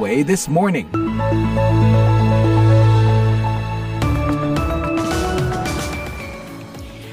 This 0.00 0.48
Morning. 0.48 0.88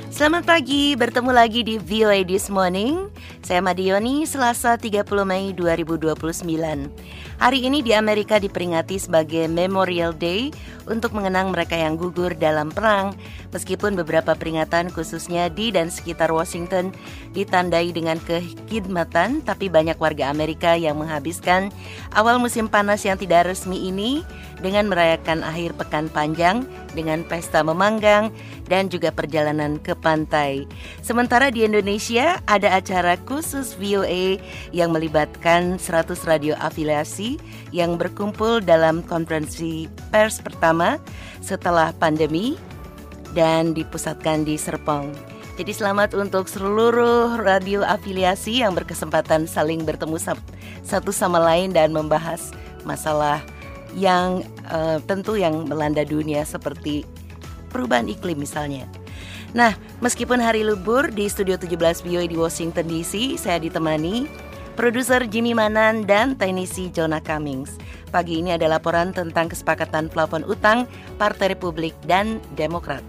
Selamat 0.08 0.48
pagi, 0.48 0.96
bertemu 0.96 1.32
lagi 1.36 1.68
di 1.68 1.76
VOA 1.84 2.24
This 2.24 2.48
Morning. 2.48 3.12
Saya 3.44 3.60
Madioni, 3.60 4.24
Selasa 4.24 4.80
30 4.80 5.04
Mei 5.28 5.52
2029. 5.52 6.48
Hari 7.44 7.60
ini 7.60 7.84
di 7.84 7.92
Amerika 7.92 8.40
diperingati 8.40 8.96
sebagai 8.96 9.52
Memorial 9.52 10.16
Day 10.16 10.56
untuk 10.88 11.14
mengenang 11.14 11.52
mereka 11.52 11.76
yang 11.76 12.00
gugur 12.00 12.34
dalam 12.34 12.72
perang. 12.72 13.14
Meskipun 13.52 13.96
beberapa 13.96 14.34
peringatan 14.34 14.92
khususnya 14.92 15.52
di 15.52 15.72
dan 15.72 15.92
sekitar 15.92 16.32
Washington 16.32 16.96
ditandai 17.36 17.92
dengan 17.92 18.18
kekhidmatan, 18.24 19.44
tapi 19.44 19.68
banyak 19.68 20.00
warga 20.00 20.32
Amerika 20.32 20.74
yang 20.74 21.00
menghabiskan 21.00 21.70
awal 22.16 22.40
musim 22.40 22.72
panas 22.72 23.04
yang 23.04 23.20
tidak 23.20 23.52
resmi 23.52 23.88
ini 23.92 24.24
dengan 24.64 24.90
merayakan 24.90 25.46
akhir 25.46 25.78
pekan 25.78 26.10
panjang 26.10 26.66
dengan 26.98 27.22
pesta 27.22 27.62
memanggang 27.62 28.34
dan 28.68 28.92
juga 28.92 29.14
perjalanan 29.14 29.80
ke 29.80 29.96
pantai. 29.96 30.68
Sementara 31.06 31.54
di 31.54 31.64
Indonesia 31.64 32.42
ada 32.50 32.74
acara 32.76 33.16
khusus 33.30 33.78
VOA 33.78 34.42
yang 34.76 34.92
melibatkan 34.92 35.80
100 35.80 36.14
radio 36.28 36.54
afiliasi 36.60 37.40
yang 37.72 37.96
berkumpul 37.96 38.60
dalam 38.60 39.06
konferensi 39.06 39.88
pers 40.12 40.42
pertama 40.42 40.77
setelah 41.42 41.92
pandemi 41.98 42.56
dan 43.34 43.74
dipusatkan 43.74 44.46
di 44.46 44.56
Serpong. 44.56 45.12
Jadi 45.58 45.74
selamat 45.74 46.14
untuk 46.14 46.46
seluruh 46.46 47.42
radio 47.42 47.82
afiliasi 47.82 48.62
yang 48.62 48.78
berkesempatan 48.78 49.50
saling 49.50 49.82
bertemu 49.82 50.22
satu 50.86 51.10
sama 51.10 51.42
lain 51.42 51.74
dan 51.74 51.90
membahas 51.90 52.54
masalah 52.86 53.42
yang 53.98 54.46
uh, 54.70 55.02
tentu 55.10 55.34
yang 55.34 55.66
melanda 55.66 56.06
dunia 56.06 56.46
seperti 56.46 57.10
perubahan 57.74 58.06
iklim 58.06 58.38
misalnya. 58.38 58.86
Nah, 59.58 59.74
meskipun 60.04 60.38
hari 60.38 60.62
libur 60.62 61.10
di 61.10 61.26
Studio 61.26 61.58
17 61.58 62.06
VOA 62.06 62.30
di 62.30 62.38
Washington 62.38 62.86
DC, 62.86 63.42
saya 63.42 63.58
ditemani 63.58 64.30
produser 64.78 65.26
Jimmy 65.26 65.58
Manan 65.58 66.06
dan 66.06 66.38
teknisi 66.38 66.94
Jonah 66.94 67.20
Cummings. 67.20 67.74
Pagi 68.14 68.40
ini 68.40 68.54
ada 68.54 68.70
laporan 68.70 69.10
tentang 69.10 69.50
kesepakatan 69.50 70.08
plafon 70.08 70.46
utang 70.46 70.86
Partai 71.18 71.58
Republik 71.58 71.98
dan 72.06 72.38
Demokrat. 72.54 73.02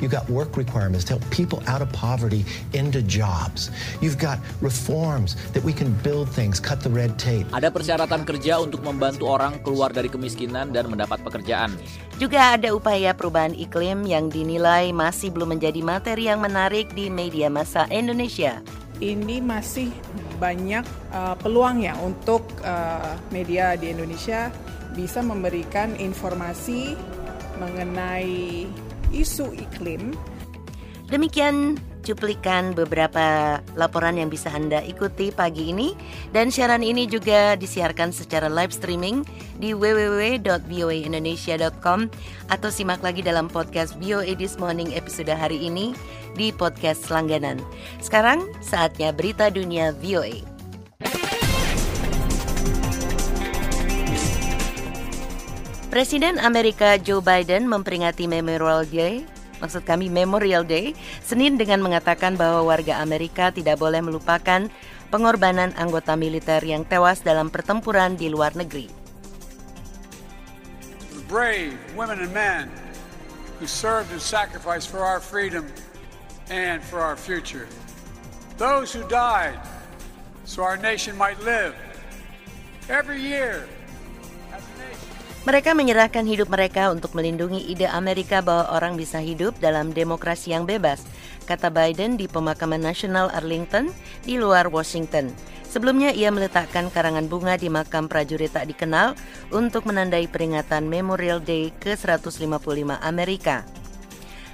You've 0.00 0.16
got 0.16 0.24
work 0.32 0.56
requirements 0.56 1.04
to 1.12 1.20
help 1.20 1.24
people 1.28 1.60
out 1.68 1.84
of 1.84 1.92
poverty 1.92 2.48
into 2.72 3.04
jobs. 3.04 3.68
You've 4.00 4.16
got 4.16 4.40
reforms 4.64 5.36
that 5.52 5.60
we 5.60 5.76
can 5.76 5.92
build 6.00 6.24
things, 6.32 6.56
cut 6.56 6.80
the 6.80 6.88
red 6.88 7.20
tape. 7.20 7.44
Ada 7.52 7.68
persyaratan 7.68 8.24
kerja 8.24 8.64
untuk 8.64 8.80
membantu 8.80 9.28
orang 9.28 9.60
keluar 9.60 9.92
dari 9.92 10.08
kemiskinan 10.08 10.72
dan 10.72 10.88
mendapat 10.88 11.20
pekerjaan. 11.20 11.76
Juga 12.16 12.56
ada 12.56 12.72
upaya 12.72 13.12
perubahan 13.12 13.52
iklim 13.52 14.08
yang 14.08 14.32
dinilai 14.32 14.88
masih 14.88 15.28
belum 15.36 15.60
menjadi 15.60 15.84
materi 15.84 16.32
yang 16.32 16.40
menarik 16.40 16.88
di 16.96 17.12
media 17.12 17.52
massa 17.52 17.84
Indonesia. 17.92 18.64
Ini 19.04 19.44
masih 19.44 19.92
banyak 20.40 20.82
uh, 21.12 21.36
peluang 21.36 21.84
ya 21.84 21.94
untuk 22.00 22.48
uh, 22.64 23.20
media 23.28 23.76
di 23.76 23.92
Indonesia 23.92 24.48
bisa 24.96 25.20
memberikan 25.20 25.94
informasi 26.00 26.96
mengenai 27.60 28.64
isu 29.12 29.52
iklim. 29.52 30.16
Demikian 31.12 31.76
cuplikan 32.02 32.74
beberapa 32.74 33.60
laporan 33.76 34.16
yang 34.18 34.30
bisa 34.32 34.50
Anda 34.50 34.82
ikuti 34.84 35.30
pagi 35.30 35.70
ini 35.70 35.94
dan 36.34 36.50
siaran 36.50 36.82
ini 36.82 37.06
juga 37.06 37.54
disiarkan 37.56 38.12
secara 38.12 38.48
live 38.50 38.72
streaming 38.74 39.24
di 39.60 39.74
www.voaindonesia.com 39.76 42.10
atau 42.50 42.70
simak 42.72 43.02
lagi 43.04 43.22
dalam 43.22 43.48
podcast 43.48 43.94
VOA 44.00 44.34
This 44.34 44.58
Morning 44.58 44.92
episode 44.96 45.30
hari 45.30 45.56
ini 45.60 45.94
di 46.34 46.50
podcast 46.54 47.10
langganan. 47.10 47.58
Sekarang 47.98 48.46
saatnya 48.62 49.14
berita 49.14 49.50
dunia 49.50 49.94
VOA. 49.98 50.42
Presiden 55.90 56.38
Amerika 56.38 56.94
Joe 57.02 57.18
Biden 57.18 57.66
memperingati 57.66 58.30
Memorial 58.30 58.86
Day, 58.86 59.26
maksud 59.60 59.86
kami 59.86 60.08
Memorial 60.08 60.66
Day, 60.66 60.96
Senin 61.22 61.54
dengan 61.54 61.84
mengatakan 61.84 62.34
bahwa 62.34 62.66
warga 62.66 62.98
Amerika 62.98 63.54
tidak 63.54 63.78
boleh 63.78 64.00
melupakan 64.02 64.66
pengorbanan 65.12 65.76
anggota 65.76 66.16
militer 66.16 66.64
yang 66.64 66.82
tewas 66.88 67.20
dalam 67.20 67.52
pertempuran 67.52 68.18
di 68.18 68.32
luar 68.32 68.56
negeri. 68.58 68.88
The 71.14 71.24
brave 71.28 71.78
women 71.94 72.24
and 72.24 72.32
men 72.34 72.72
who 73.60 73.68
served 73.68 74.10
and 74.10 74.22
sacrificed 74.22 74.88
for 74.88 75.04
our 75.04 75.20
freedom 75.20 75.68
and 76.48 76.82
for 76.82 76.98
our 76.98 77.14
future. 77.14 77.68
Those 78.56 78.92
who 78.92 79.06
died 79.06 79.60
so 80.44 80.66
our 80.66 80.76
nation 80.76 81.14
might 81.14 81.38
live. 81.46 81.76
Every 82.90 83.22
year, 83.22 83.68
mereka 85.48 85.72
menyerahkan 85.72 86.28
hidup 86.28 86.52
mereka 86.52 86.92
untuk 86.92 87.16
melindungi 87.16 87.64
ide 87.64 87.88
Amerika 87.88 88.44
bahwa 88.44 88.76
orang 88.76 89.00
bisa 89.00 89.16
hidup 89.24 89.56
dalam 89.56 89.88
demokrasi 89.96 90.52
yang 90.52 90.68
bebas, 90.68 91.00
kata 91.48 91.72
Biden 91.72 92.20
di 92.20 92.28
pemakaman 92.28 92.84
nasional 92.84 93.32
Arlington 93.32 93.88
di 94.28 94.36
luar 94.36 94.68
Washington. 94.68 95.32
Sebelumnya 95.64 96.10
ia 96.10 96.28
meletakkan 96.34 96.90
karangan 96.90 97.30
bunga 97.30 97.54
di 97.54 97.70
makam 97.70 98.10
prajurit 98.10 98.52
tak 98.52 98.68
dikenal 98.68 99.14
untuk 99.54 99.86
menandai 99.86 100.26
peringatan 100.26 100.90
Memorial 100.90 101.38
Day 101.40 101.70
ke-155 101.78 103.00
Amerika. 103.00 103.62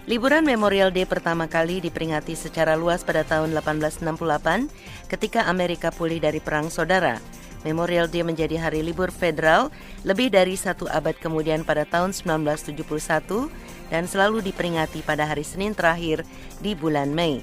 Liburan 0.06 0.46
Memorial 0.46 0.94
Day 0.94 1.02
pertama 1.02 1.50
kali 1.50 1.82
diperingati 1.82 2.38
secara 2.38 2.78
luas 2.78 3.02
pada 3.02 3.26
tahun 3.26 3.50
1868 3.58 5.10
ketika 5.10 5.50
Amerika 5.50 5.90
pulih 5.90 6.22
dari 6.22 6.38
Perang 6.38 6.70
Saudara. 6.70 7.18
Memorial 7.66 8.06
Day 8.06 8.22
menjadi 8.22 8.54
hari 8.62 8.86
libur 8.86 9.10
federal 9.10 9.74
lebih 10.06 10.30
dari 10.30 10.54
satu 10.54 10.86
abad 10.86 11.18
kemudian 11.18 11.66
pada 11.66 11.82
tahun 11.82 12.14
1971 12.14 12.78
dan 13.90 14.06
selalu 14.06 14.46
diperingati 14.46 15.02
pada 15.02 15.26
hari 15.26 15.42
Senin 15.42 15.74
terakhir 15.74 16.22
di 16.62 16.78
bulan 16.78 17.10
Mei. 17.10 17.42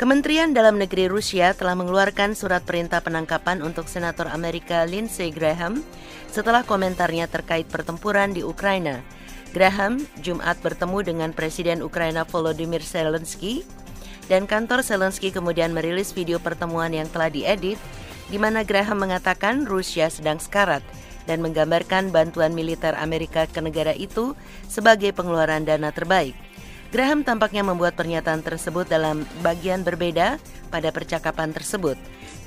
Kementerian 0.00 0.50
Dalam 0.50 0.80
Negeri 0.80 1.06
Rusia 1.06 1.54
telah 1.54 1.76
mengeluarkan 1.78 2.34
surat 2.34 2.64
perintah 2.66 3.04
penangkapan 3.04 3.62
untuk 3.62 3.86
Senator 3.86 4.26
Amerika 4.32 4.82
Lindsey 4.82 5.30
Graham 5.30 5.84
setelah 6.26 6.66
komentarnya 6.66 7.30
terkait 7.30 7.68
pertempuran 7.70 8.34
di 8.34 8.42
Ukraina. 8.42 9.04
Graham 9.52 10.02
Jumat 10.24 10.58
bertemu 10.64 10.98
dengan 11.04 11.30
Presiden 11.36 11.84
Ukraina 11.84 12.24
Volodymyr 12.24 12.82
Zelensky 12.82 13.62
dan 14.26 14.48
kantor 14.48 14.80
Zelensky 14.80 15.28
kemudian 15.28 15.76
merilis 15.76 16.10
video 16.16 16.40
pertemuan 16.40 16.90
yang 16.90 17.06
telah 17.06 17.28
diedit 17.28 17.76
di 18.32 18.40
mana 18.40 18.64
Graham 18.64 19.04
mengatakan 19.04 19.68
Rusia 19.68 20.08
sedang 20.08 20.40
sekarat 20.40 20.80
dan 21.28 21.44
menggambarkan 21.44 22.08
bantuan 22.08 22.56
militer 22.56 22.96
Amerika 22.96 23.44
ke 23.44 23.60
negara 23.60 23.92
itu 23.92 24.32
sebagai 24.72 25.12
pengeluaran 25.12 25.68
dana 25.68 25.92
terbaik. 25.92 26.32
Graham 26.88 27.24
tampaknya 27.24 27.60
membuat 27.64 27.92
pernyataan 27.96 28.40
tersebut 28.40 28.88
dalam 28.88 29.28
bagian 29.44 29.84
berbeda 29.84 30.40
pada 30.72 30.88
percakapan 30.92 31.52
tersebut. 31.52 31.96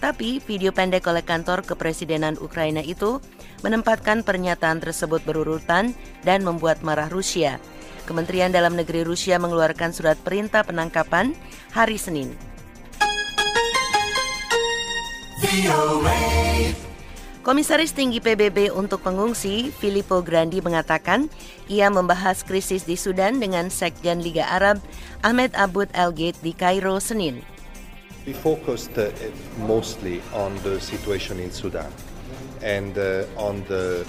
Tapi 0.01 0.41
video 0.41 0.69
pendek 0.69 1.05
oleh 1.05 1.25
kantor 1.25 1.65
kepresidenan 1.65 2.37
Ukraina 2.37 2.81
itu 2.81 3.21
menempatkan 3.65 4.21
pernyataan 4.21 4.81
tersebut 4.81 5.21
berurutan 5.25 5.97
dan 6.21 6.45
membuat 6.45 6.81
marah 6.85 7.09
Rusia. 7.09 7.57
Kementerian 8.05 8.53
Dalam 8.53 8.77
Negeri 8.77 9.01
Rusia 9.01 9.41
mengeluarkan 9.41 9.89
surat 9.89 10.17
perintah 10.21 10.61
penangkapan 10.61 11.33
hari 11.73 11.97
Senin. 11.97 12.54
Komisaris 17.45 17.95
Tinggi 17.95 18.19
PBB 18.19 18.75
untuk 18.75 19.05
Pengungsi, 19.05 19.71
Filippo 19.71 20.19
Grandi 20.19 20.59
mengatakan 20.59 21.31
ia 21.71 21.87
membahas 21.87 22.43
krisis 22.43 22.83
di 22.83 22.99
Sudan 22.99 23.39
dengan 23.39 23.71
Sekjen 23.71 24.19
Liga 24.19 24.43
Arab 24.51 24.83
Ahmed 25.23 25.55
Abud 25.55 25.87
El 25.95 26.11
Gate 26.11 26.35
di 26.43 26.51
Kairo 26.51 26.99
Senin. 26.99 27.39
We 28.27 28.35
focused 28.35 28.99
uh, 28.99 29.13
mostly 29.63 30.19
on 30.35 30.59
the 30.65 30.81
situation 30.83 31.39
in 31.39 31.53
Sudan 31.55 31.87
and 32.59 32.97
uh, 32.99 33.23
on 33.39 33.63
the 33.71 34.03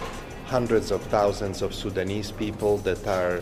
hundreds 0.51 0.91
of 0.91 0.99
thousands 1.15 1.63
of 1.63 1.71
Sudanese 1.71 2.35
people 2.35 2.83
that 2.83 3.05
are 3.07 3.39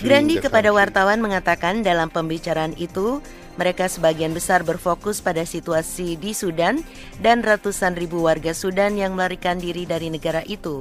Grandi 0.00 0.40
kepada 0.40 0.72
wartawan 0.72 1.20
mengatakan 1.20 1.84
dalam 1.84 2.08
pembicaraan 2.08 2.72
itu 2.80 3.20
mereka 3.60 3.84
sebagian 3.88 4.32
besar 4.32 4.64
berfokus 4.64 5.20
pada 5.20 5.44
situasi 5.44 6.16
di 6.16 6.32
Sudan 6.32 6.80
dan 7.20 7.44
ratusan 7.44 7.98
ribu 7.98 8.24
warga 8.24 8.56
Sudan 8.56 8.96
yang 8.96 9.12
melarikan 9.12 9.60
diri 9.60 9.84
dari 9.84 10.08
negara 10.08 10.40
itu. 10.48 10.80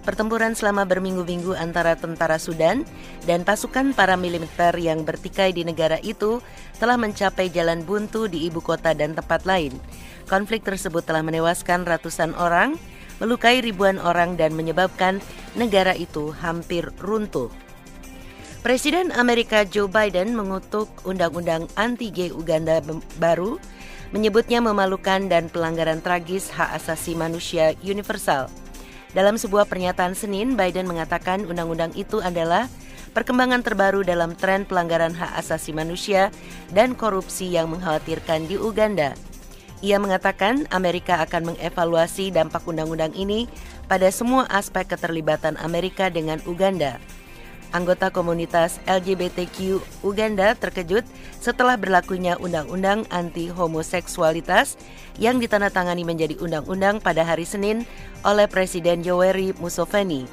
Pertempuran 0.00 0.56
selama 0.56 0.88
berminggu-minggu 0.88 1.52
antara 1.60 1.92
tentara 1.92 2.40
Sudan 2.40 2.88
dan 3.28 3.44
pasukan 3.44 3.92
paramiliter 3.92 4.72
yang 4.80 5.04
bertikai 5.04 5.52
di 5.52 5.60
negara 5.60 6.00
itu 6.00 6.40
telah 6.80 6.96
mencapai 6.96 7.52
jalan 7.52 7.84
buntu 7.84 8.24
di 8.24 8.48
ibu 8.48 8.64
kota 8.64 8.96
dan 8.96 9.12
tempat 9.12 9.44
lain. 9.44 9.76
Konflik 10.24 10.64
tersebut 10.64 11.04
telah 11.04 11.20
menewaskan 11.20 11.84
ratusan 11.84 12.32
orang, 12.40 12.80
melukai 13.20 13.60
ribuan 13.60 14.00
orang 14.00 14.40
dan 14.40 14.56
menyebabkan 14.56 15.20
negara 15.52 15.92
itu 15.92 16.32
hampir 16.32 16.88
runtuh. 16.96 17.52
Presiden 18.60 19.08
Amerika 19.16 19.64
Joe 19.64 19.88
Biden 19.88 20.36
mengutuk 20.36 20.92
undang-undang 21.08 21.64
anti-gay 21.80 22.28
Uganda 22.28 22.84
baru, 23.16 23.56
menyebutnya 24.12 24.60
memalukan 24.60 25.32
dan 25.32 25.48
pelanggaran 25.48 26.04
tragis 26.04 26.52
hak 26.52 26.76
asasi 26.76 27.16
manusia 27.16 27.72
universal. 27.80 28.52
Dalam 29.16 29.40
sebuah 29.40 29.64
pernyataan 29.64 30.12
Senin, 30.12 30.60
Biden 30.60 30.84
mengatakan 30.84 31.48
undang-undang 31.48 31.96
itu 31.96 32.20
adalah 32.20 32.68
perkembangan 33.16 33.64
terbaru 33.64 34.04
dalam 34.04 34.36
tren 34.36 34.68
pelanggaran 34.68 35.16
hak 35.16 35.40
asasi 35.40 35.72
manusia 35.72 36.28
dan 36.76 36.92
korupsi 36.92 37.48
yang 37.48 37.72
mengkhawatirkan 37.72 38.44
di 38.44 38.60
Uganda. 38.60 39.16
Ia 39.80 39.96
mengatakan 39.96 40.68
Amerika 40.68 41.24
akan 41.24 41.56
mengevaluasi 41.56 42.28
dampak 42.28 42.68
undang-undang 42.68 43.16
ini 43.16 43.48
pada 43.88 44.12
semua 44.12 44.44
aspek 44.52 44.84
keterlibatan 44.84 45.56
Amerika 45.64 46.12
dengan 46.12 46.44
Uganda. 46.44 47.00
Anggota 47.70 48.10
komunitas 48.10 48.82
LGBTQ 48.90 49.78
Uganda 50.02 50.58
terkejut 50.58 51.06
setelah 51.38 51.78
berlakunya 51.78 52.34
undang-undang 52.42 53.06
anti 53.14 53.46
homoseksualitas 53.46 54.74
yang 55.22 55.38
ditandatangani 55.38 56.02
menjadi 56.02 56.34
undang-undang 56.42 56.98
pada 56.98 57.22
hari 57.22 57.46
Senin 57.46 57.86
oleh 58.26 58.50
Presiden 58.50 59.06
Yoweri 59.06 59.54
Museveni. 59.62 60.26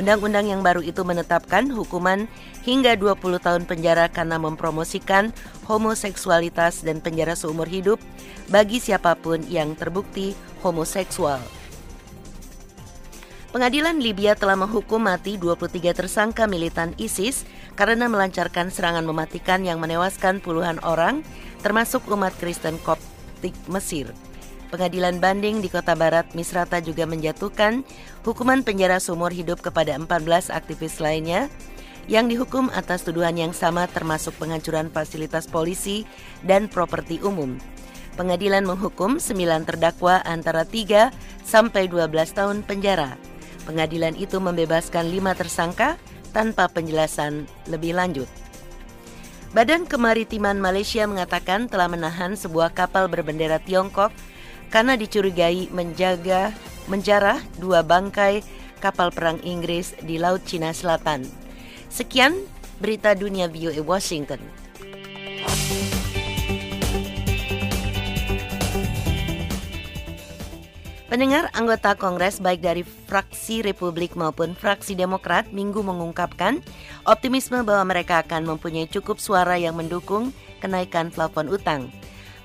Undang-undang 0.00 0.48
yang 0.48 0.64
baru 0.64 0.80
itu 0.80 1.04
menetapkan 1.04 1.68
hukuman 1.68 2.24
hingga 2.64 2.96
20 2.96 3.44
tahun 3.44 3.62
penjara 3.68 4.08
karena 4.08 4.40
mempromosikan 4.40 5.36
homoseksualitas 5.68 6.80
dan 6.80 7.04
penjara 7.04 7.36
seumur 7.36 7.68
hidup 7.68 8.00
bagi 8.48 8.80
siapa 8.80 9.18
pun 9.20 9.44
yang 9.52 9.76
terbukti 9.76 10.32
homoseksual. 10.64 11.59
Pengadilan 13.50 13.98
Libya 13.98 14.38
telah 14.38 14.54
menghukum 14.54 15.10
mati 15.10 15.34
23 15.34 15.90
tersangka 15.90 16.46
militan 16.46 16.94
ISIS 17.02 17.42
karena 17.74 18.06
melancarkan 18.06 18.70
serangan 18.70 19.02
mematikan 19.02 19.66
yang 19.66 19.82
menewaskan 19.82 20.38
puluhan 20.38 20.78
orang, 20.86 21.26
termasuk 21.58 22.06
umat 22.14 22.30
Kristen 22.38 22.78
Koptik 22.86 23.50
Mesir. 23.66 24.14
Pengadilan 24.70 25.18
banding 25.18 25.58
di 25.58 25.66
Kota 25.66 25.98
Barat 25.98 26.30
Misrata 26.38 26.78
juga 26.78 27.10
menjatuhkan 27.10 27.82
hukuman 28.22 28.62
penjara 28.62 29.02
seumur 29.02 29.34
hidup 29.34 29.58
kepada 29.66 29.98
14 29.98 30.54
aktivis 30.54 31.02
lainnya 31.02 31.50
yang 32.06 32.30
dihukum 32.30 32.70
atas 32.70 33.02
tuduhan 33.02 33.34
yang 33.34 33.50
sama 33.50 33.90
termasuk 33.90 34.30
penghancuran 34.38 34.94
fasilitas 34.94 35.50
polisi 35.50 36.06
dan 36.46 36.70
properti 36.70 37.18
umum. 37.26 37.58
Pengadilan 38.14 38.62
menghukum 38.62 39.18
9 39.18 39.66
terdakwa 39.66 40.22
antara 40.22 40.62
3 40.62 41.10
sampai 41.42 41.90
12 41.90 42.14
tahun 42.30 42.62
penjara. 42.62 43.29
Pengadilan 43.70 44.18
itu 44.18 44.42
membebaskan 44.42 45.14
5 45.14 45.38
tersangka 45.38 45.94
tanpa 46.34 46.66
penjelasan 46.66 47.46
lebih 47.70 47.94
lanjut. 47.94 48.26
Badan 49.54 49.86
Kemaritiman 49.86 50.58
Malaysia 50.58 51.06
mengatakan 51.06 51.70
telah 51.70 51.86
menahan 51.86 52.34
sebuah 52.34 52.74
kapal 52.74 53.06
berbendera 53.06 53.62
Tiongkok 53.62 54.10
karena 54.74 54.98
dicurigai 54.98 55.70
menjaga 55.70 56.50
menjarah 56.90 57.38
dua 57.62 57.86
bangkai 57.86 58.42
kapal 58.82 59.14
perang 59.14 59.38
Inggris 59.46 59.94
di 60.02 60.18
Laut 60.18 60.42
Cina 60.42 60.74
Selatan. 60.74 61.22
Sekian 61.86 62.34
berita 62.82 63.14
dunia 63.14 63.46
VOA 63.46 63.86
Washington. 63.86 64.42
Pendengar 71.10 71.50
anggota 71.58 71.98
Kongres 71.98 72.38
baik 72.38 72.62
dari 72.62 72.86
fraksi 72.86 73.66
Republik 73.66 74.14
maupun 74.14 74.54
fraksi 74.54 74.94
Demokrat 74.94 75.50
minggu 75.50 75.82
mengungkapkan 75.82 76.62
optimisme 77.02 77.66
bahwa 77.66 77.90
mereka 77.90 78.22
akan 78.22 78.46
mempunyai 78.46 78.86
cukup 78.86 79.18
suara 79.18 79.58
yang 79.58 79.74
mendukung 79.74 80.30
kenaikan 80.62 81.10
plafon 81.10 81.50
utang. 81.50 81.90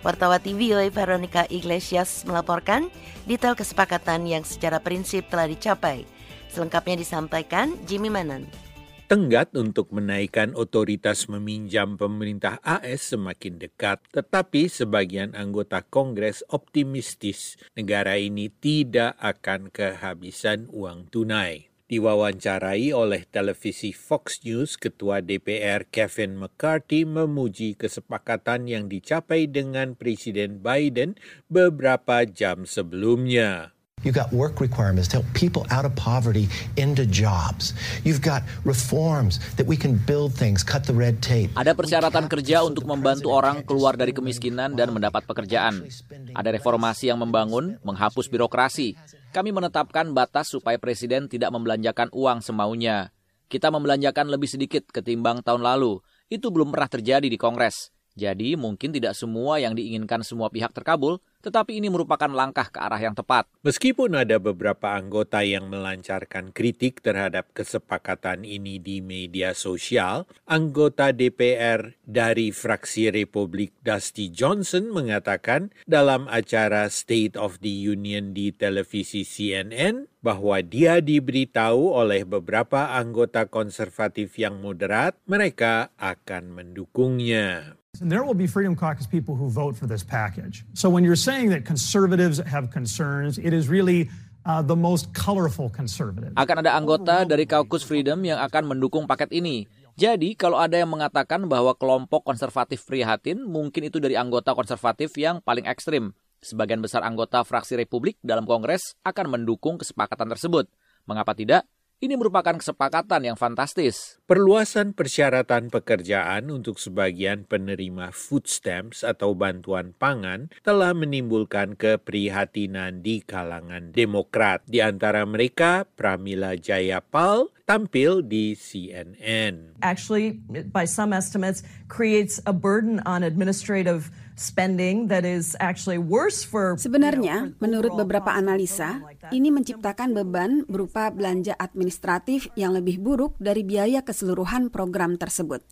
Wartawati 0.01 0.57
VOA 0.57 0.89
Veronica 0.89 1.45
Iglesias 1.53 2.25
melaporkan 2.25 2.89
detail 3.29 3.53
kesepakatan 3.53 4.25
yang 4.25 4.41
secara 4.41 4.81
prinsip 4.81 5.29
telah 5.29 5.45
dicapai. 5.45 6.01
Selengkapnya 6.49 6.97
disampaikan 6.97 7.77
Jimmy 7.85 8.09
Manan. 8.09 8.64
Tenggat 9.05 9.53
untuk 9.53 9.93
menaikkan 9.93 10.57
otoritas 10.57 11.29
meminjam 11.29 11.93
pemerintah 11.93 12.57
AS 12.65 13.13
semakin 13.13 13.61
dekat, 13.61 14.01
tetapi 14.09 14.65
sebagian 14.65 15.37
anggota 15.37 15.85
Kongres 15.85 16.41
optimistis 16.49 17.53
negara 17.77 18.17
ini 18.17 18.49
tidak 18.49 19.13
akan 19.21 19.69
kehabisan 19.69 20.65
uang 20.73 21.13
tunai. 21.13 21.69
Diwawancarai 21.85 22.97
oleh 22.97 23.29
televisi 23.29 23.93
Fox 23.93 24.41
News, 24.41 24.73
Ketua 24.73 25.21
DPR 25.21 25.85
Kevin 25.85 26.41
McCarthy 26.41 27.05
memuji 27.05 27.77
kesepakatan 27.77 28.65
yang 28.65 28.89
dicapai 28.89 29.45
dengan 29.45 29.93
Presiden 29.93 30.65
Biden 30.65 31.13
beberapa 31.45 32.25
jam 32.25 32.65
sebelumnya. 32.65 33.74
You've 34.05 34.13
got 34.13 34.29
work 34.29 34.61
requirements 34.61 35.09
to 35.09 35.25
help 35.25 35.27
people 35.33 35.65
out 35.73 35.81
of 35.81 35.97
poverty 35.97 36.45
into 36.77 37.09
jobs. 37.09 37.73
You've 38.05 38.21
got 38.21 38.45
reforms 38.61 39.41
that 39.57 39.65
we 39.65 39.73
can 39.73 39.97
build 40.05 40.29
things, 40.37 40.61
cut 40.61 40.85
the 40.85 40.93
red 40.93 41.25
tape. 41.25 41.49
Ada 41.57 41.73
persyaratan 41.73 42.29
kerja 42.29 42.61
untuk 42.61 42.85
membantu 42.85 43.33
orang 43.33 43.65
keluar 43.65 43.97
dari 43.97 44.13
kemiskinan 44.13 44.77
dan 44.77 44.93
mendapat 44.93 45.25
pekerjaan. 45.25 45.89
Ada 46.37 46.53
reformasi 46.53 47.09
yang 47.09 47.17
membangun, 47.17 47.81
menghapus 47.81 48.29
birokrasi. 48.29 48.93
Kami 49.33 49.49
menetapkan 49.49 50.13
batas 50.13 50.53
supaya 50.53 50.77
presiden 50.77 51.25
tidak 51.25 51.49
membelanjakan 51.49 52.13
uang 52.13 52.45
semaunya. 52.45 53.09
Kita 53.49 53.73
membelanjakan 53.73 54.29
lebih 54.29 54.53
sedikit 54.53 54.85
ketimbang 54.93 55.41
tahun 55.41 55.65
lalu. 55.65 55.97
Itu 56.29 56.53
belum 56.53 56.69
pernah 56.69 56.89
terjadi 56.93 57.25
di 57.25 57.41
Kongres. 57.41 57.94
Jadi 58.15 58.55
mungkin 58.55 58.95
tidak 58.95 59.11
semua 59.11 59.59
yang 59.59 59.75
diinginkan 59.75 60.23
semua 60.23 60.47
pihak 60.47 60.71
terkabul, 60.71 61.19
tetapi 61.43 61.77
ini 61.83 61.91
merupakan 61.91 62.31
langkah 62.31 62.71
ke 62.71 62.79
arah 62.79 62.97
yang 62.97 63.11
tepat. 63.11 63.45
Meskipun 63.61 64.15
ada 64.17 64.41
beberapa 64.41 64.95
anggota 64.95 65.43
yang 65.43 65.67
melancarkan 65.67 66.55
kritik 66.55 67.03
terhadap 67.03 67.51
kesepakatan 67.51 68.47
ini 68.47 68.79
di 68.79 69.03
media 69.03 69.51
sosial, 69.51 70.25
anggota 70.47 71.11
DPR 71.11 71.93
dari 72.07 72.49
fraksi 72.55 73.11
Republik 73.11 73.75
Dusty 73.83 74.31
Johnson 74.31 74.89
mengatakan 74.89 75.75
dalam 75.85 76.25
acara 76.31 76.87
State 76.87 77.35
of 77.35 77.59
the 77.59 77.69
Union 77.69 78.31
di 78.31 78.55
televisi 78.55 79.21
CNN 79.21 80.09
bahwa 80.25 80.57
dia 80.65 81.03
diberitahu 81.03 81.93
oleh 81.93 82.25
beberapa 82.25 82.97
anggota 82.97 83.45
konservatif 83.45 84.41
yang 84.41 84.57
moderat 84.57 85.13
mereka 85.29 85.93
akan 86.01 86.49
mendukungnya. 86.49 87.77
And 88.01 88.11
there 88.11 88.23
will 88.23 88.37
be 88.37 88.47
Freedom 88.47 88.75
Caucus 88.75 89.07
people 89.07 89.35
who 89.35 89.47
vote 89.49 89.75
for 89.75 89.87
this 89.87 90.03
package. 90.03 90.65
So 90.73 90.89
when 90.89 91.03
you're 91.03 91.19
saying 91.19 91.51
that 91.51 91.63
conservatives 91.63 92.39
have 92.43 92.71
concerns, 92.71 93.37
it 93.37 93.53
is 93.53 93.67
really 93.67 94.09
uh, 94.45 94.61
the 94.61 94.77
most 94.77 95.11
colorful 95.11 95.67
conservative. 95.67 96.31
Akan 96.37 96.61
ada 96.61 96.77
anggota 96.77 97.25
dari 97.25 97.49
Caucus 97.49 97.81
Freedom 97.81 98.21
yang 98.21 98.37
akan 98.39 98.77
mendukung 98.77 99.09
paket 99.09 99.33
ini. 99.33 99.65
Jadi, 99.95 100.35
kalau 100.35 100.59
ada 100.59 100.75
yang 100.75 100.91
mengatakan 100.91 101.47
bahwa 101.47 101.71
kelompok 101.71 102.27
konservatif 102.27 102.83
prihatin, 102.83 103.39
mungkin 103.47 103.87
itu 103.87 103.95
dari 103.95 104.19
anggota 104.19 104.51
konservatif 104.51 105.15
yang 105.15 105.39
paling 105.39 105.63
ekstrim. 105.63 106.11
Sebagian 106.43 106.83
besar 106.83 107.01
anggota 107.01 107.41
fraksi 107.47 107.79
Republik 107.79 108.19
dalam 108.21 108.43
Kongres 108.43 108.99
akan 109.07 109.39
mendukung 109.39 109.79
kesepakatan 109.79 110.29
tersebut. 110.29 110.67
Mengapa 111.07 111.31
tidak? 111.31 111.63
Ini 112.03 112.19
merupakan 112.19 112.59
kesepakatan 112.59 113.23
yang 113.23 113.37
fantastis. 113.39 114.19
Perluasan 114.27 114.91
persyaratan 114.91 115.71
pekerjaan 115.71 116.51
untuk 116.51 116.75
sebagian 116.75 117.47
penerima 117.47 118.11
food 118.11 118.51
stamps 118.51 118.99
atau 119.07 119.31
bantuan 119.31 119.95
pangan 119.95 120.51
telah 120.59 120.91
menimbulkan 120.91 121.79
keprihatinan 121.79 122.99
di 122.99 123.23
kalangan 123.23 123.95
Demokrat. 123.95 124.67
Di 124.67 124.83
antara 124.83 125.23
mereka, 125.23 125.87
Pramila 125.95 126.59
Jayapal 126.59 127.55
tampil 127.65 128.21
di 128.21 128.53
CNN. 128.53 129.79
Actually, 129.81 130.37
by 130.69 130.85
some 130.85 131.15
estimates, 131.15 131.65
creates 131.89 132.43
a 132.45 132.53
burden 132.53 133.01
on 133.07 133.25
administrative 133.25 134.11
spending 134.35 135.07
that 135.07 135.25
is 135.25 135.57
actually 135.63 135.97
worse 135.97 136.43
for 136.45 136.77
Sebenarnya, 136.77 137.55
menurut 137.57 137.95
beberapa 137.95 138.35
analisa, 138.35 139.01
ini 139.33 139.49
menciptakan 139.49 140.13
beban 140.13 140.65
berupa 140.67 141.09
belanja 141.09 141.55
administratif 141.57 142.49
yang 142.59 142.75
lebih 142.75 143.01
buruk 143.01 143.33
dari 143.41 143.63
biaya 143.65 144.03
keseluruhan 144.05 144.69
program 144.69 145.17
tersebut. 145.17 145.63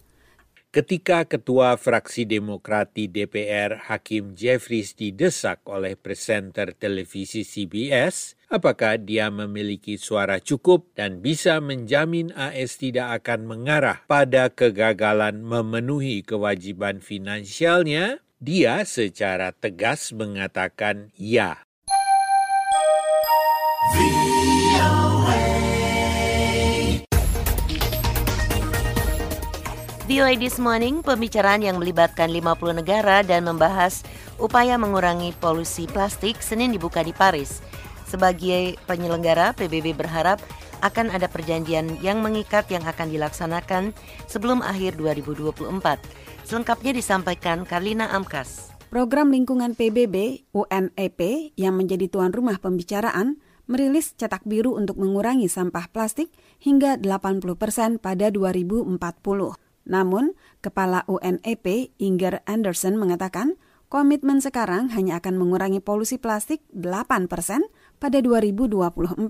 Ketika 0.73 1.21
Ketua 1.29 1.77
Fraksi 1.77 2.25
Demokrat 2.25 2.97
di 2.97 3.05
DPR 3.05 3.77
Hakim 3.93 4.33
Jeffries 4.33 4.97
didesak 4.97 5.61
oleh 5.69 5.93
presenter 5.93 6.73
televisi 6.73 7.45
CBS, 7.45 8.33
apakah 8.49 8.97
dia 8.97 9.29
memiliki 9.29 10.01
suara 10.01 10.41
cukup 10.41 10.89
dan 10.97 11.21
bisa 11.21 11.61
menjamin 11.61 12.33
AS 12.33 12.81
tidak 12.81 13.21
akan 13.21 13.45
mengarah 13.45 14.01
pada 14.09 14.49
kegagalan 14.49 15.45
memenuhi 15.45 16.25
kewajiban 16.25 17.05
finansialnya, 17.05 18.25
dia 18.41 18.81
secara 18.81 19.53
tegas 19.53 20.09
mengatakan 20.09 21.13
ya. 21.13 21.61
VOA 30.13 30.39
This 30.39 30.55
Morning, 30.55 31.03
pembicaraan 31.03 31.59
yang 31.59 31.83
melibatkan 31.83 32.31
50 32.31 32.79
negara 32.79 33.27
dan 33.27 33.43
membahas 33.43 34.07
upaya 34.39 34.79
mengurangi 34.79 35.35
polusi 35.35 35.83
plastik 35.83 36.39
Senin 36.39 36.71
dibuka 36.71 37.03
di 37.03 37.11
Paris. 37.11 37.59
Sebagai 38.07 38.79
penyelenggara, 38.87 39.51
PBB 39.51 39.91
berharap 39.91 40.39
akan 40.79 41.11
ada 41.11 41.27
perjanjian 41.27 41.99
yang 41.99 42.23
mengikat 42.23 42.71
yang 42.71 42.87
akan 42.87 43.11
dilaksanakan 43.11 43.91
sebelum 44.31 44.63
akhir 44.63 44.95
2024. 44.95 45.99
Selengkapnya 46.47 46.95
disampaikan 46.95 47.67
Karlina 47.67 48.07
Amkas. 48.15 48.71
Program 48.87 49.27
lingkungan 49.27 49.75
PBB 49.75 50.47
UNEP 50.55 51.51
yang 51.59 51.75
menjadi 51.75 52.07
tuan 52.07 52.31
rumah 52.31 52.63
pembicaraan 52.63 53.42
merilis 53.67 54.13
cetak 54.15 54.43
biru 54.43 54.75
untuk 54.75 54.99
mengurangi 54.99 55.47
sampah 55.47 55.87
plastik 55.89 56.29
hingga 56.59 56.99
80 56.99 57.55
persen 57.55 57.89
pada 57.99 58.27
2040. 58.29 58.99
Namun, 59.83 60.35
Kepala 60.63 61.03
UNEP 61.11 61.91
Inger 61.99 62.39
Anderson 62.47 62.95
mengatakan 62.95 63.59
komitmen 63.91 64.39
sekarang 64.39 64.89
hanya 64.95 65.19
akan 65.19 65.35
mengurangi 65.35 65.83
polusi 65.83 66.15
plastik 66.15 66.63
8 66.71 67.27
persen 67.27 67.67
pada 67.99 68.23
2024. 68.23 69.27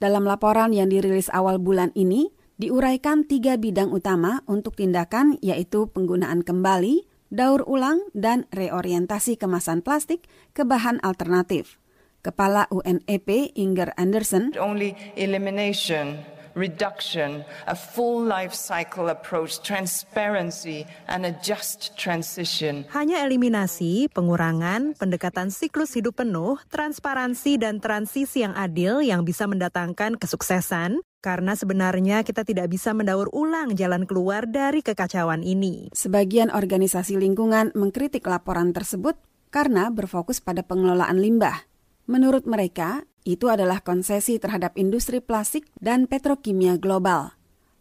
Dalam 0.00 0.24
laporan 0.24 0.72
yang 0.72 0.88
dirilis 0.88 1.28
awal 1.30 1.60
bulan 1.60 1.92
ini, 1.94 2.32
diuraikan 2.56 3.26
tiga 3.28 3.60
bidang 3.60 3.92
utama 3.92 4.42
untuk 4.48 4.78
tindakan 4.78 5.38
yaitu 5.44 5.86
penggunaan 5.90 6.42
kembali, 6.42 7.06
daur 7.30 7.62
ulang, 7.66 8.02
dan 8.16 8.46
reorientasi 8.54 9.36
kemasan 9.38 9.84
plastik 9.84 10.26
ke 10.56 10.64
bahan 10.64 10.98
alternatif. 11.04 11.83
Kepala 12.24 12.64
UNEP 12.72 13.52
Inger 13.52 13.92
Anderson, 14.00 14.56
Only 14.56 14.96
elimination 15.12 16.24
reduction, 16.56 17.42
a 17.66 17.74
full 17.74 18.22
life 18.24 18.54
cycle 18.54 19.10
approach, 19.10 19.60
transparency, 19.60 20.86
and 21.10 21.26
a 21.26 21.34
just 21.42 21.98
transition. 21.98 22.86
Hanya 22.94 23.26
eliminasi, 23.26 24.08
pengurangan, 24.14 24.94
pendekatan 24.96 25.50
siklus 25.50 25.98
hidup 25.98 26.22
penuh, 26.22 26.56
transparansi, 26.70 27.58
dan 27.60 27.82
transisi 27.82 28.46
yang 28.46 28.54
adil 28.54 29.02
yang 29.02 29.26
bisa 29.26 29.44
mendatangkan 29.50 30.16
kesuksesan, 30.16 31.02
karena 31.20 31.52
sebenarnya 31.58 32.22
kita 32.22 32.46
tidak 32.46 32.70
bisa 32.70 32.94
mendaur 32.94 33.28
ulang 33.34 33.74
jalan 33.74 34.06
keluar 34.06 34.46
dari 34.46 34.80
kekacauan 34.80 35.42
ini. 35.42 35.90
Sebagian 35.92 36.54
organisasi 36.54 37.18
lingkungan 37.18 37.74
mengkritik 37.74 38.24
laporan 38.24 38.70
tersebut 38.70 39.18
karena 39.50 39.90
berfokus 39.90 40.38
pada 40.38 40.62
pengelolaan 40.62 41.18
limbah. 41.18 41.73
Menurut 42.04 42.44
mereka, 42.44 43.08
itu 43.24 43.48
adalah 43.48 43.80
konsesi 43.80 44.36
terhadap 44.36 44.76
industri 44.76 45.24
plastik 45.24 45.64
dan 45.80 46.04
petrokimia 46.04 46.76
global. 46.76 47.32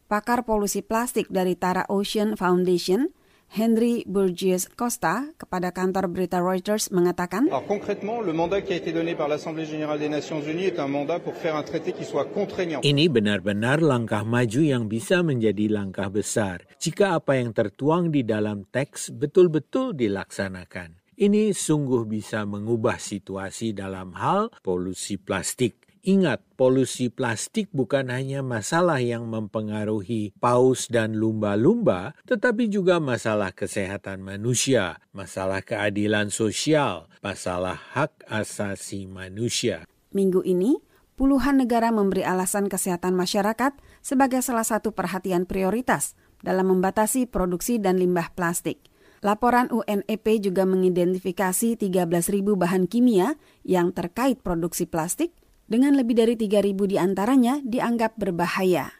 Pakar 0.07 0.47
polusi 0.47 0.79
plastik 0.79 1.27
dari 1.27 1.59
Tara 1.59 1.83
Ocean 1.91 2.39
Foundation, 2.39 3.11
Henry 3.51 4.07
Burgess 4.07 4.71
Costa, 4.79 5.35
kepada 5.35 5.75
kantor 5.75 6.07
berita 6.07 6.39
Reuters 6.39 6.87
mengatakan, 6.95 7.51
Alors 7.51 7.67
concrètement, 7.67 8.23
le 8.23 8.31
mandat 8.31 8.63
qui 8.63 8.71
a 8.71 8.79
été 8.79 8.95
donné 8.95 9.11
par 9.11 9.27
l'Assemblée 9.27 9.67
générale 9.67 9.99
des 9.99 10.07
Nations 10.07 10.39
Unies 10.39 10.71
est 10.71 10.79
un 10.79 10.87
mandat 10.87 11.19
pour 11.19 11.35
faire 11.35 11.59
un 11.59 11.67
traité 11.67 11.91
qui 11.91 12.07
soit 12.07 12.31
contraignant. 12.31 12.79
Ini 12.79 13.11
benar-benar 13.11 13.83
langkah 13.83 14.23
maju 14.23 14.63
yang 14.63 14.87
bisa 14.87 15.19
menjadi 15.19 15.67
langkah 15.67 16.07
besar 16.07 16.63
jika 16.79 17.19
apa 17.19 17.35
yang 17.35 17.51
tertuang 17.51 18.07
di 18.07 18.23
dalam 18.23 18.63
teks 18.71 19.11
betul-betul 19.11 19.91
dilaksanakan. 19.99 21.02
Ini 21.13 21.53
sungguh 21.53 22.09
bisa 22.09 22.41
mengubah 22.49 22.97
situasi 22.97 23.77
dalam 23.77 24.17
hal 24.17 24.49
polusi 24.65 25.21
plastik. 25.21 25.77
Ingat, 26.03 26.43
polusi 26.59 27.07
plastik 27.07 27.71
bukan 27.71 28.11
hanya 28.11 28.43
masalah 28.43 28.99
yang 28.99 29.29
mempengaruhi 29.31 30.35
paus 30.35 30.91
dan 30.91 31.15
lumba-lumba, 31.15 32.11
tetapi 32.27 32.67
juga 32.67 32.99
masalah 32.99 33.55
kesehatan 33.55 34.19
manusia, 34.19 34.99
masalah 35.15 35.63
keadilan 35.63 36.27
sosial, 36.27 37.07
masalah 37.23 37.79
hak 37.95 38.11
asasi 38.27 39.07
manusia. 39.07 39.87
Minggu 40.11 40.43
ini, 40.43 40.75
puluhan 41.15 41.63
negara 41.63 41.87
memberi 41.93 42.27
alasan 42.27 42.67
kesehatan 42.67 43.15
masyarakat 43.15 43.71
sebagai 44.03 44.43
salah 44.43 44.67
satu 44.67 44.91
perhatian 44.91 45.47
prioritas 45.47 46.19
dalam 46.43 46.67
membatasi 46.67 47.31
produksi 47.31 47.79
dan 47.79 47.95
limbah 47.95 48.35
plastik. 48.35 48.92
Laporan 49.23 49.71
UNEP 49.71 50.43
juga 50.43 50.67
mengidentifikasi 50.67 51.79
13.000 51.79 52.43
bahan 52.43 52.91
kimia 52.91 53.39
yang 53.63 53.95
terkait 53.95 54.43
produksi 54.43 54.83
plastik 54.83 55.31
dengan 55.71 55.95
lebih 55.95 56.19
dari 56.19 56.35
3.000 56.35 56.75
di 56.91 56.99
antaranya 56.99 57.63
dianggap 57.63 58.19
berbahaya. 58.19 58.91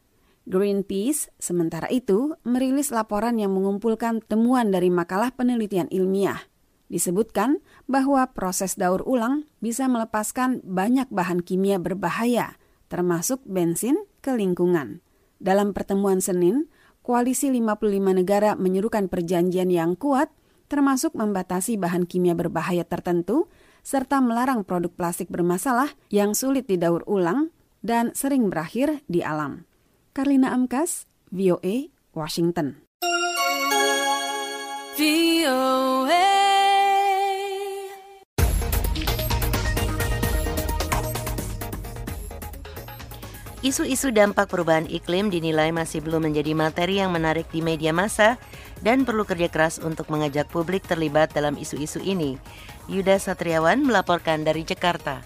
Greenpeace, 0.48 1.28
sementara 1.44 1.92
itu, 1.92 2.40
merilis 2.48 2.96
laporan 2.96 3.36
yang 3.36 3.52
mengumpulkan 3.52 4.24
temuan 4.24 4.72
dari 4.72 4.88
makalah 4.88 5.36
penelitian 5.36 5.92
ilmiah. 5.92 6.40
Disebutkan 6.88 7.60
bahwa 7.92 8.24
proses 8.32 8.80
daur 8.80 9.04
ulang 9.04 9.44
bisa 9.60 9.92
melepaskan 9.92 10.64
banyak 10.64 11.12
bahan 11.12 11.44
kimia 11.44 11.84
berbahaya, 11.84 12.56
termasuk 12.88 13.44
bensin, 13.44 14.00
ke 14.24 14.32
lingkungan. 14.32 15.04
Dalam 15.44 15.76
pertemuan 15.76 16.24
Senin, 16.24 16.72
koalisi 17.04 17.52
55 17.52 18.02
negara 18.16 18.56
menyerukan 18.56 19.12
perjanjian 19.12 19.70
yang 19.70 19.94
kuat, 20.00 20.32
termasuk 20.72 21.14
membatasi 21.14 21.78
bahan 21.78 22.08
kimia 22.08 22.34
berbahaya 22.34 22.88
tertentu, 22.88 23.52
serta 23.84 24.24
melarang 24.24 24.64
produk 24.64 24.90
plastik 24.96 25.28
bermasalah 25.28 25.92
yang 26.10 26.32
sulit 26.34 26.66
didaur 26.66 27.04
ulang 27.06 27.52
dan 27.84 28.16
sering 28.16 28.48
berakhir 28.48 29.04
di 29.12 29.20
alam. 29.22 29.68
Karlina 30.16 30.56
Amkas, 30.56 31.06
VOA, 31.30 31.92
Washington. 32.16 32.82
VOA. 34.96 36.33
Isu-isu 43.64 44.12
dampak 44.12 44.52
perubahan 44.52 44.92
iklim 44.92 45.32
dinilai 45.32 45.72
masih 45.72 46.04
belum 46.04 46.28
menjadi 46.28 46.52
materi 46.52 47.00
yang 47.00 47.16
menarik 47.16 47.48
di 47.48 47.64
media 47.64 47.96
massa 47.96 48.36
dan 48.84 49.08
perlu 49.08 49.24
kerja 49.24 49.48
keras 49.48 49.80
untuk 49.80 50.12
mengajak 50.12 50.52
publik 50.52 50.84
terlibat 50.84 51.32
dalam 51.32 51.56
isu-isu 51.56 52.04
ini. 52.04 52.36
Yuda 52.92 53.16
Satriawan 53.16 53.80
melaporkan 53.88 54.44
dari 54.44 54.68
Jakarta. 54.68 55.24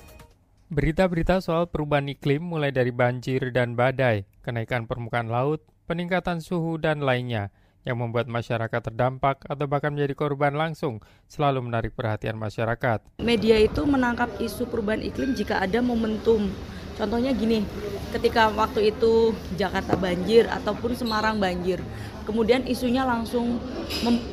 Berita-berita 0.69 1.41
soal 1.41 1.65
perubahan 1.65 2.13
iklim 2.13 2.45
mulai 2.45 2.69
dari 2.69 2.93
banjir 2.93 3.41
dan 3.49 3.73
badai, 3.73 4.29
kenaikan 4.45 4.85
permukaan 4.85 5.33
laut, 5.33 5.65
peningkatan 5.89 6.37
suhu, 6.37 6.77
dan 6.77 7.01
lainnya 7.01 7.49
yang 7.89 7.97
membuat 7.97 8.29
masyarakat 8.29 8.93
terdampak 8.93 9.49
atau 9.49 9.65
bahkan 9.65 9.97
menjadi 9.97 10.13
korban 10.13 10.53
langsung 10.53 11.01
selalu 11.25 11.65
menarik 11.65 11.97
perhatian 11.97 12.37
masyarakat. 12.37 13.17
Media 13.17 13.57
itu 13.57 13.81
menangkap 13.81 14.29
isu 14.37 14.69
perubahan 14.69 15.01
iklim 15.01 15.33
jika 15.33 15.57
ada 15.57 15.81
momentum 15.81 16.53
Contohnya 16.97 17.29
gini, 17.29 17.61
ketika 18.09 18.49
waktu 18.49 18.89
itu 18.89 19.37
Jakarta 19.53 19.93
banjir 19.93 20.49
ataupun 20.49 20.97
Semarang 20.97 21.37
banjir, 21.37 21.77
kemudian 22.25 22.65
isunya 22.65 23.05
langsung 23.05 23.61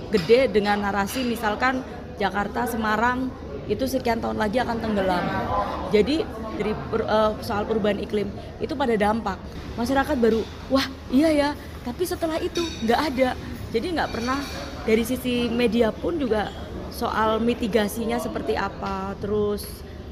gede 0.08 0.48
dengan 0.48 0.80
narasi 0.80 1.28
misalkan 1.28 1.84
Jakarta, 2.16 2.64
Semarang 2.64 3.28
itu 3.68 3.84
sekian 3.84 4.20
tahun 4.20 4.40
lagi 4.40 4.60
akan 4.64 4.76
tenggelam. 4.80 5.24
Jadi 5.92 6.24
dari 6.56 6.72
uh, 6.72 7.36
soal 7.44 7.68
perubahan 7.68 8.00
iklim 8.00 8.30
itu 8.62 8.72
pada 8.72 8.94
dampak 8.94 9.36
masyarakat 9.74 10.16
baru 10.16 10.40
wah 10.70 10.86
iya 11.10 11.28
ya, 11.32 11.50
tapi 11.84 12.08
setelah 12.08 12.40
itu 12.40 12.64
nggak 12.88 13.00
ada. 13.12 13.30
Jadi 13.74 13.86
nggak 13.92 14.10
pernah 14.14 14.38
dari 14.86 15.02
sisi 15.02 15.50
media 15.50 15.90
pun 15.90 16.16
juga 16.16 16.48
soal 16.94 17.42
mitigasinya 17.42 18.22
seperti 18.22 18.54
apa, 18.54 19.18
terus 19.18 19.66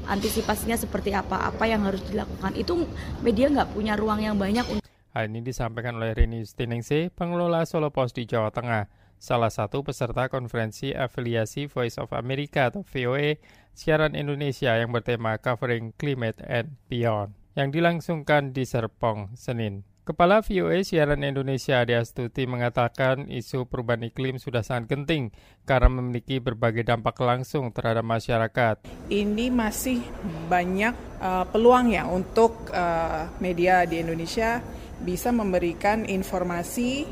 antisipasinya 0.07 0.75
seperti 0.75 1.15
apa, 1.15 1.49
apa 1.49 1.63
yang 1.67 1.87
harus 1.87 2.03
dilakukan. 2.07 2.53
Itu 2.55 2.87
media 3.23 3.47
nggak 3.51 3.71
punya 3.71 3.93
ruang 3.95 4.19
yang 4.23 4.35
banyak. 4.35 4.65
Untuk... 4.67 4.83
Hal 5.13 5.29
ini 5.29 5.45
disampaikan 5.45 6.01
oleh 6.01 6.17
Rini 6.17 6.41
Justiningsih, 6.41 7.13
pengelola 7.13 7.63
Solo 7.69 7.93
Post 7.93 8.17
di 8.17 8.25
Jawa 8.25 8.49
Tengah, 8.49 8.89
salah 9.21 9.53
satu 9.53 9.85
peserta 9.85 10.27
konferensi 10.27 10.91
afiliasi 10.91 11.69
Voice 11.69 12.01
of 12.01 12.11
America 12.11 12.73
atau 12.73 12.81
VOA 12.83 13.39
siaran 13.71 14.17
Indonesia 14.17 14.73
yang 14.75 14.89
bertema 14.89 15.37
Covering 15.37 15.93
Climate 15.95 16.41
and 16.43 16.75
Beyond, 16.89 17.33
yang 17.55 17.69
dilangsungkan 17.69 18.51
di 18.51 18.65
Serpong, 18.65 19.33
Senin. 19.37 19.92
Kepala 20.03 20.43
VOA 20.43 20.83
Siaran 20.83 21.23
Indonesia 21.23 21.79
Ade 21.79 21.95
Astuti 21.95 22.43
mengatakan 22.43 23.31
isu 23.31 23.71
perubahan 23.71 24.03
iklim 24.03 24.35
sudah 24.35 24.59
sangat 24.59 24.91
genting 24.91 25.31
karena 25.63 25.87
memiliki 25.87 26.43
berbagai 26.43 26.83
dampak 26.83 27.15
langsung 27.23 27.71
terhadap 27.71 28.03
masyarakat. 28.03 28.83
Ini 29.07 29.47
masih 29.47 30.03
banyak 30.51 30.91
uh, 31.23 31.47
peluang 31.47 31.95
ya 31.95 32.03
untuk 32.03 32.67
uh, 32.75 33.31
media 33.39 33.87
di 33.87 34.03
Indonesia 34.03 34.59
bisa 34.99 35.31
memberikan 35.31 36.03
informasi 36.03 37.07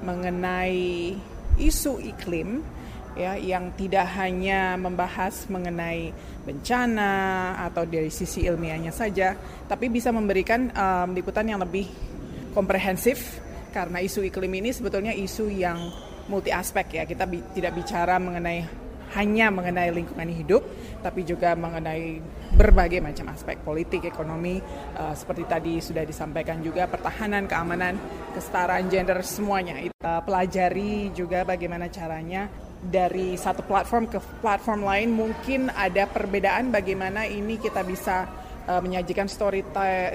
mengenai 0.00 1.12
isu 1.60 2.00
iklim 2.00 2.64
ya 3.20 3.36
yang 3.36 3.76
tidak 3.76 4.16
hanya 4.16 4.80
membahas 4.80 5.44
mengenai 5.52 6.16
bencana 6.48 7.52
atau 7.68 7.84
dari 7.84 8.08
sisi 8.08 8.48
ilmiahnya 8.48 8.96
saja, 8.96 9.36
tapi 9.68 9.92
bisa 9.92 10.08
memberikan 10.08 10.72
um, 10.72 11.12
liputan 11.12 11.44
yang 11.44 11.60
lebih 11.60 11.84
komprehensif 12.52 13.40
karena 13.70 14.02
isu 14.02 14.26
iklim 14.26 14.50
ini 14.60 14.74
sebetulnya 14.74 15.14
isu 15.14 15.46
yang 15.50 15.78
multi 16.26 16.50
aspek 16.54 17.02
ya. 17.02 17.04
Kita 17.06 17.26
bi 17.26 17.42
tidak 17.54 17.74
bicara 17.78 18.18
mengenai 18.18 18.66
hanya 19.18 19.50
mengenai 19.50 19.90
lingkungan 19.90 20.30
hidup, 20.30 20.62
tapi 21.02 21.26
juga 21.26 21.58
mengenai 21.58 22.22
berbagai 22.54 23.02
macam 23.02 23.34
aspek 23.34 23.58
politik, 23.58 24.06
ekonomi, 24.06 24.62
uh, 24.94 25.14
seperti 25.18 25.42
tadi 25.50 25.74
sudah 25.82 26.06
disampaikan 26.06 26.62
juga 26.62 26.86
pertahanan, 26.86 27.50
keamanan, 27.50 27.98
kesetaraan 28.38 28.86
gender 28.86 29.18
semuanya. 29.26 29.82
Kita 29.82 30.22
pelajari 30.22 31.10
juga 31.10 31.42
bagaimana 31.42 31.90
caranya 31.90 32.46
dari 32.80 33.34
satu 33.36 33.66
platform 33.66 34.08
ke 34.08 34.18
platform 34.40 34.86
lain 34.86 35.12
mungkin 35.12 35.68
ada 35.74 36.08
perbedaan 36.08 36.72
bagaimana 36.72 37.28
ini 37.28 37.60
kita 37.60 37.84
bisa 37.84 38.24
uh, 38.68 38.80
menyajikan 38.82 39.30
story 39.30 39.64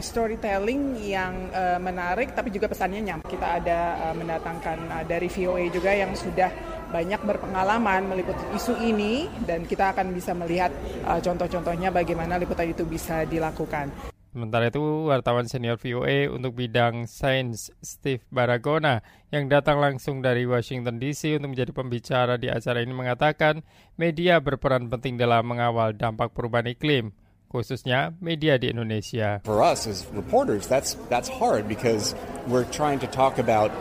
storytelling 0.02 1.00
yang 1.02 1.50
uh, 1.54 1.80
menarik 1.82 2.36
tapi 2.36 2.52
juga 2.52 2.70
pesannya 2.70 3.02
nyampe. 3.02 3.26
Kita 3.30 3.62
ada 3.62 4.12
uh, 4.12 4.16
mendatangkan 4.18 4.78
uh, 4.92 5.04
dari 5.08 5.32
VOA 5.32 5.72
juga 5.72 5.96
yang 5.96 6.14
sudah 6.14 6.52
banyak 6.94 7.22
berpengalaman 7.26 8.06
meliput 8.06 8.38
isu 8.54 8.78
ini 8.80 9.26
dan 9.44 9.66
kita 9.66 9.96
akan 9.96 10.14
bisa 10.14 10.32
melihat 10.38 10.70
uh, 11.10 11.18
contoh-contohnya 11.18 11.90
bagaimana 11.90 12.38
liputan 12.38 12.70
itu 12.72 12.86
bisa 12.86 13.26
dilakukan. 13.26 13.90
Sementara 14.36 14.68
itu, 14.68 15.08
wartawan 15.08 15.48
senior 15.48 15.80
VOA 15.80 16.28
untuk 16.28 16.60
bidang 16.60 17.08
sains 17.08 17.72
Steve 17.80 18.20
Baragona 18.28 19.00
yang 19.32 19.48
datang 19.48 19.80
langsung 19.80 20.20
dari 20.20 20.44
Washington 20.44 21.00
DC 21.00 21.40
untuk 21.40 21.56
menjadi 21.56 21.72
pembicara 21.72 22.36
di 22.36 22.52
acara 22.52 22.84
ini 22.84 22.92
mengatakan 22.92 23.64
media 23.96 24.44
berperan 24.44 24.92
penting 24.92 25.16
dalam 25.16 25.48
mengawal 25.48 25.96
dampak 25.96 26.36
perubahan 26.36 26.68
iklim, 26.68 27.16
khususnya 27.56 28.14
media 28.20 28.60
di 28.60 28.68
Indonesia. 28.68 29.40
For 29.44 29.64
us 29.64 29.88
as 29.88 30.06
reporters, 30.12 30.68
that's 30.68 31.00
that's 31.08 31.30
hard 31.30 31.68
because 31.68 32.14
we're 32.48 32.68
trying 32.68 33.00
to 33.00 33.08
talk 33.08 33.40
about 33.40 33.72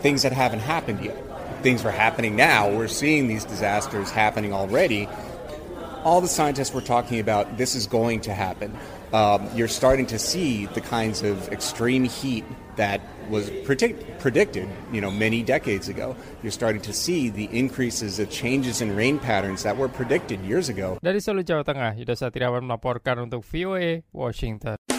things 0.00 0.22
that 0.22 0.32
haven't 0.32 0.62
happened 0.62 1.02
yet. 1.02 1.18
Things 1.62 1.84
are 1.84 1.90
happening 1.90 2.36
now. 2.38 2.70
We're 2.70 2.86
seeing 2.86 3.26
these 3.26 3.44
disasters 3.44 4.10
happening 4.14 4.54
already. 4.54 5.08
All 6.06 6.22
the 6.22 6.30
scientists 6.30 6.72
were 6.72 6.86
talking 6.86 7.18
about 7.18 7.58
this 7.58 7.74
is 7.74 7.90
going 7.90 8.22
to 8.22 8.32
happen 8.32 8.70
um, 9.12 9.48
you're 9.54 9.68
starting 9.68 10.06
to 10.06 10.18
see 10.18 10.66
the 10.66 10.80
kinds 10.80 11.22
of 11.22 11.48
extreme 11.50 12.04
heat 12.04 12.44
that 12.76 13.00
was 13.30 13.50
predict- 13.64 14.04
predicted, 14.18 14.68
you 14.92 15.00
know, 15.00 15.10
many 15.10 15.42
decades 15.42 15.88
ago. 15.88 16.16
You're 16.42 16.54
starting 16.54 16.82
to 16.82 16.92
see 16.92 17.28
the 17.28 17.48
increases 17.52 18.18
of 18.18 18.30
changes 18.30 18.80
in 18.80 18.96
rain 18.96 19.18
patterns 19.18 19.62
that 19.62 19.76
were 19.76 19.88
predicted 19.88 20.40
years 20.42 20.68
ago. 20.68 20.98
Dari 21.02 21.20
Solo, 21.20 21.42
Jawa 21.42 21.64
Tengah, 21.64 21.94
Yuda 21.96 22.16
Satriawan 22.16 22.66
melaporkan 22.66 23.28
untuk 23.28 23.44
VOA 23.44 24.02
Washington. 24.12 24.97